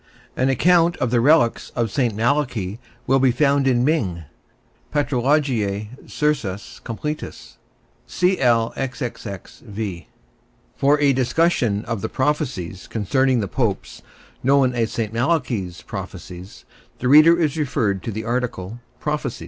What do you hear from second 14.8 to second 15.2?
St.